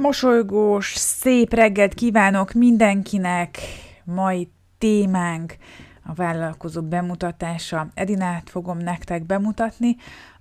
Mosolygós, 0.00 0.94
szép 0.96 1.52
reggelt 1.54 1.94
kívánok 1.94 2.52
mindenkinek! 2.52 3.58
Mai 4.04 4.50
témánk 4.78 5.56
a 6.04 6.14
vállalkozó 6.14 6.82
bemutatása. 6.82 7.88
Edinát 7.94 8.50
fogom 8.50 8.78
nektek 8.78 9.26
bemutatni, 9.26 9.96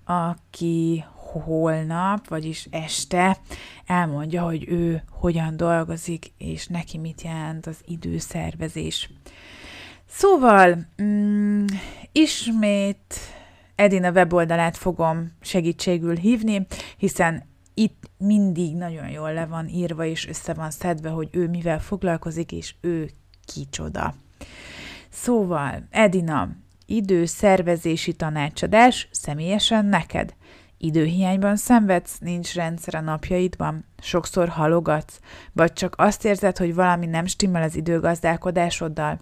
aki 0.06 1.06
holnap, 1.14 2.28
vagyis 2.28 2.68
este 2.72 3.38
elmondja, 3.86 4.44
hogy 4.44 4.70
ő 4.70 5.04
hogyan 5.10 5.58
dolgozik, 5.58 6.26
és 6.38 6.68
neki 6.68 6.98
mit 6.98 7.22
jelent 7.22 7.66
az 7.66 7.78
időszervezés. 7.86 9.10
Szóval, 10.06 10.78
mm, 11.02 11.66
ismét 12.12 13.16
Edina 13.76 14.12
weboldalát 14.12 14.78
fogom 14.78 15.32
segítségül 15.42 16.16
hívni, 16.16 16.66
hiszen 16.98 17.56
itt 17.80 18.10
mindig 18.18 18.76
nagyon 18.76 19.10
jól 19.10 19.34
le 19.34 19.46
van 19.46 19.68
írva 19.68 20.06
és 20.06 20.28
össze 20.28 20.54
van 20.54 20.72
szedve, 20.72 21.10
hogy 21.10 21.30
ő 21.32 21.48
mivel 21.48 21.80
foglalkozik, 21.80 22.52
és 22.52 22.76
ő 22.82 23.10
kicsoda. 23.46 24.14
Szóval, 25.10 25.88
Edina, 25.90 26.50
időszervezési 26.86 28.14
tanácsadás 28.14 29.08
személyesen 29.12 29.86
neked. 29.86 30.36
Időhiányban 30.78 31.56
szenvedsz, 31.56 32.18
nincs 32.20 32.54
rendszer 32.54 32.96
a 32.96 33.02
napjaidban, 33.02 33.86
sokszor 34.02 34.50
halogatsz, 34.50 35.20
vagy 35.54 35.74
csak 35.74 35.94
azt 35.98 36.26
érzed, 36.26 36.58
hogy 36.58 36.76
valami 36.76 37.06
nem 37.06 37.26
stimmel 37.26 37.64
az 37.64 37.76
időgazdálkodásoddal. 37.76 39.20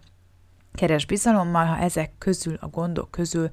Keres 0.74 1.06
bizalommal, 1.06 1.66
ha 1.66 1.78
ezek 1.78 2.12
közül, 2.18 2.58
a 2.60 2.68
gondok 2.68 3.12
közül 3.12 3.50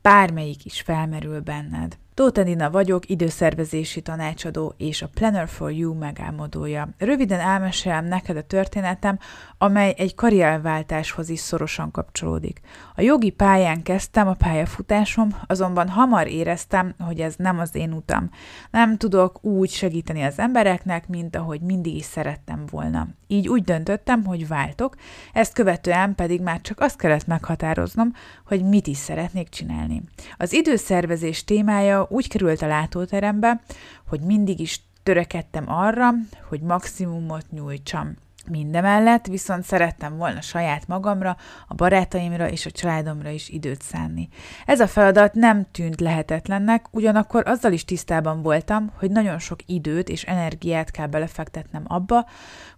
bármelyik 0.00 0.64
is 0.64 0.80
felmerül 0.80 1.40
benned. 1.40 1.96
Tóth 2.14 2.70
vagyok, 2.70 3.08
időszervezési 3.08 4.00
tanácsadó 4.00 4.74
és 4.76 5.02
a 5.02 5.08
Planner 5.14 5.48
for 5.48 5.72
You 5.72 5.94
megálmodója. 5.94 6.88
Röviden 6.98 7.40
elmesélem 7.40 8.04
neked 8.04 8.36
a 8.36 8.42
történetem, 8.42 9.18
amely 9.58 9.94
egy 9.96 10.14
karrierváltáshoz 10.14 11.28
is 11.28 11.40
szorosan 11.40 11.90
kapcsolódik. 11.90 12.60
A 12.94 13.00
jogi 13.00 13.30
pályán 13.30 13.82
kezdtem 13.82 14.28
a 14.28 14.34
pályafutásom, 14.34 15.28
azonban 15.46 15.88
hamar 15.88 16.26
éreztem, 16.26 16.94
hogy 16.98 17.20
ez 17.20 17.34
nem 17.36 17.58
az 17.58 17.74
én 17.74 17.92
utam. 17.92 18.30
Nem 18.70 18.96
tudok 18.96 19.44
úgy 19.44 19.70
segíteni 19.70 20.22
az 20.22 20.38
embereknek, 20.38 21.08
mint 21.08 21.36
ahogy 21.36 21.60
mindig 21.60 21.96
is 21.96 22.04
szerettem 22.04 22.64
volna. 22.70 23.08
Így 23.26 23.48
úgy 23.48 23.62
döntöttem, 23.62 24.24
hogy 24.24 24.48
váltok, 24.48 24.94
ezt 25.32 25.52
követően 25.52 26.14
pedig 26.14 26.40
már 26.40 26.60
csak 26.60 26.80
azt 26.80 26.96
kellett 26.98 27.26
meghatároznom, 27.26 28.12
hogy 28.46 28.64
mit 28.64 28.86
is 28.86 28.96
szeretnék 28.96 29.48
csinálni. 29.48 30.02
Az 30.36 30.52
időszervezés 30.52 31.44
témája 31.44 32.01
úgy 32.10 32.28
került 32.28 32.62
a 32.62 32.66
látóterembe, 32.66 33.60
hogy 34.08 34.20
mindig 34.20 34.60
is 34.60 34.80
törekedtem 35.02 35.64
arra, 35.68 36.10
hogy 36.48 36.60
maximumot 36.60 37.50
nyújtsam. 37.50 38.14
Mindemellett 38.50 39.26
viszont 39.26 39.64
szerettem 39.64 40.16
volna 40.16 40.40
saját 40.40 40.86
magamra, 40.86 41.36
a 41.68 41.74
barátaimra 41.74 42.48
és 42.50 42.66
a 42.66 42.70
családomra 42.70 43.28
is 43.28 43.48
időt 43.48 43.82
szánni. 43.82 44.28
Ez 44.66 44.80
a 44.80 44.86
feladat 44.86 45.34
nem 45.34 45.66
tűnt 45.70 46.00
lehetetlennek, 46.00 46.86
ugyanakkor 46.90 47.42
azzal 47.46 47.72
is 47.72 47.84
tisztában 47.84 48.42
voltam, 48.42 48.92
hogy 48.98 49.10
nagyon 49.10 49.38
sok 49.38 49.58
időt 49.66 50.08
és 50.08 50.22
energiát 50.22 50.90
kell 50.90 51.06
belefektetnem 51.06 51.82
abba, 51.86 52.28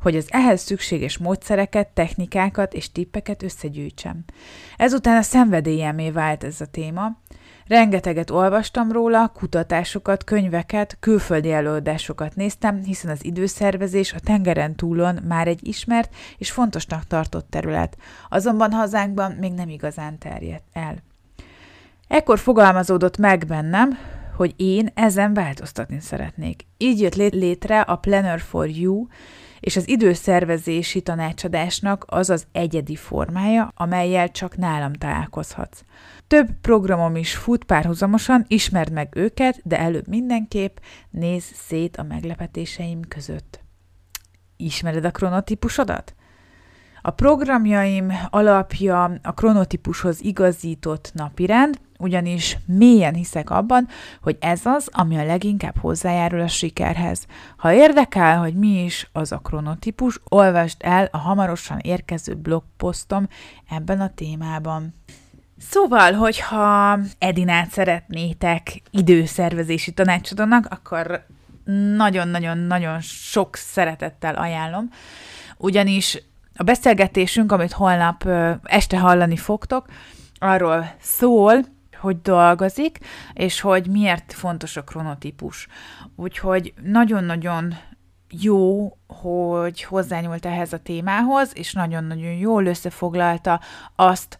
hogy 0.00 0.16
az 0.16 0.26
ehhez 0.28 0.60
szükséges 0.60 1.18
módszereket, 1.18 1.88
technikákat 1.88 2.74
és 2.74 2.92
tippeket 2.92 3.42
összegyűjtsem. 3.42 4.24
Ezután 4.76 5.16
a 5.16 5.22
szenvedélyemé 5.22 6.10
vált 6.10 6.44
ez 6.44 6.60
a 6.60 6.66
téma, 6.66 7.16
Rengeteget 7.66 8.30
olvastam 8.30 8.92
róla, 8.92 9.28
kutatásokat, 9.28 10.24
könyveket, 10.24 10.96
külföldi 11.00 11.52
előadásokat 11.52 12.34
néztem, 12.34 12.82
hiszen 12.82 13.10
az 13.10 13.24
időszervezés 13.24 14.12
a 14.12 14.20
tengeren 14.20 14.74
túlon 14.74 15.18
már 15.28 15.48
egy 15.48 15.66
ismert 15.66 16.14
és 16.38 16.50
fontosnak 16.50 17.06
tartott 17.06 17.50
terület, 17.50 17.96
azonban 18.28 18.72
hazánkban 18.72 19.32
még 19.32 19.52
nem 19.52 19.68
igazán 19.68 20.18
terjedt 20.18 20.64
el. 20.72 20.96
Ekkor 22.08 22.38
fogalmazódott 22.38 23.18
meg 23.18 23.46
bennem, 23.46 23.98
hogy 24.34 24.54
én 24.56 24.90
ezen 24.94 25.34
változtatni 25.34 26.00
szeretnék. 26.00 26.66
Így 26.76 27.00
jött 27.00 27.14
létre 27.14 27.80
a 27.80 27.96
Planner 27.96 28.40
for 28.40 28.68
You, 28.68 29.06
és 29.60 29.76
az 29.76 29.88
időszervezési 29.88 31.00
tanácsadásnak 31.00 32.04
az 32.08 32.30
az 32.30 32.46
egyedi 32.52 32.96
formája, 32.96 33.72
amelyel 33.74 34.30
csak 34.30 34.56
nálam 34.56 34.92
találkozhatsz. 34.92 35.84
Több 36.26 36.48
programom 36.60 37.16
is 37.16 37.34
fut 37.34 37.64
párhuzamosan, 37.64 38.44
ismerd 38.48 38.92
meg 38.92 39.08
őket, 39.16 39.60
de 39.62 39.78
előbb 39.78 40.08
mindenképp 40.08 40.76
nézz 41.10 41.44
szét 41.52 41.96
a 41.96 42.02
meglepetéseim 42.02 43.00
között. 43.08 43.62
Ismered 44.56 45.04
a 45.04 45.10
kronotípusodat? 45.10 46.14
A 47.02 47.10
programjaim 47.10 48.12
alapja 48.30 49.04
a 49.22 49.32
kronotípushoz 49.32 50.20
igazított 50.20 51.10
napirend, 51.14 51.78
ugyanis 52.04 52.56
mélyen 52.66 53.14
hiszek 53.14 53.50
abban, 53.50 53.88
hogy 54.22 54.36
ez 54.40 54.60
az, 54.66 54.88
ami 54.92 55.18
a 55.18 55.24
leginkább 55.24 55.76
hozzájárul 55.78 56.40
a 56.40 56.48
sikerhez. 56.48 57.26
Ha 57.56 57.72
érdekel, 57.72 58.38
hogy 58.38 58.54
mi 58.54 58.82
is 58.82 59.08
az 59.12 59.32
a 59.32 59.38
kronotípus, 59.38 60.20
olvasd 60.28 60.76
el 60.80 61.08
a 61.12 61.18
hamarosan 61.18 61.78
érkező 61.78 62.34
blogposztom 62.34 63.28
ebben 63.70 64.00
a 64.00 64.14
témában. 64.14 64.94
Szóval, 65.58 66.12
hogyha 66.12 66.98
Edinát 67.18 67.70
szeretnétek 67.70 68.82
időszervezési 68.90 69.92
tanácsadónak, 69.92 70.66
akkor 70.70 71.26
nagyon-nagyon-nagyon 71.96 73.00
sok 73.00 73.56
szeretettel 73.56 74.34
ajánlom, 74.34 74.88
ugyanis 75.56 76.22
a 76.56 76.62
beszélgetésünk, 76.62 77.52
amit 77.52 77.72
holnap 77.72 78.28
este 78.62 78.98
hallani 78.98 79.36
fogtok, 79.36 79.86
arról 80.38 80.94
szól, 81.00 81.64
hogy 82.04 82.20
dolgozik, 82.20 82.98
és 83.32 83.60
hogy 83.60 83.86
miért 83.86 84.32
fontos 84.32 84.76
a 84.76 84.84
kronotípus. 84.84 85.68
Úgyhogy 86.16 86.74
nagyon-nagyon 86.82 87.74
jó, 88.30 88.88
hogy 89.06 89.82
hozzányúlt 89.82 90.46
ehhez 90.46 90.72
a 90.72 90.78
témához, 90.78 91.50
és 91.54 91.72
nagyon-nagyon 91.72 92.32
jól 92.32 92.66
összefoglalta 92.66 93.60
azt, 93.96 94.38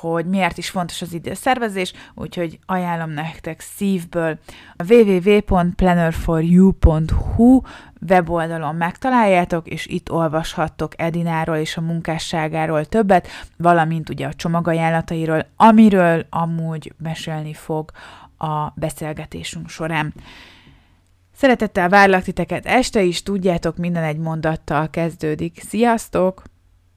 hogy 0.00 0.26
miért 0.26 0.58
is 0.58 0.70
fontos 0.70 1.02
az 1.02 1.12
időszervezés, 1.12 1.92
úgyhogy 2.14 2.58
ajánlom 2.66 3.10
nektek 3.10 3.60
szívből. 3.60 4.38
A 4.76 4.92
www.plannerforyou.hu 4.92 7.60
weboldalon 8.08 8.74
megtaláljátok, 8.74 9.66
és 9.66 9.86
itt 9.86 10.10
olvashattok 10.10 11.00
Edináról 11.00 11.56
és 11.56 11.76
a 11.76 11.80
munkásságáról 11.80 12.84
többet, 12.84 13.28
valamint 13.56 14.08
ugye 14.08 14.26
a 14.26 14.34
csomagajánlatairól, 14.34 15.46
amiről 15.56 16.26
amúgy 16.30 16.92
mesélni 16.98 17.54
fog 17.54 17.90
a 18.38 18.72
beszélgetésünk 18.74 19.68
során. 19.68 20.14
Szeretettel 21.34 21.88
várlak 21.88 22.22
titeket 22.22 22.66
este 22.66 23.02
is, 23.02 23.22
tudjátok, 23.22 23.76
minden 23.76 24.02
egy 24.02 24.18
mondattal 24.18 24.90
kezdődik. 24.90 25.60
Sziasztok! 25.68 26.42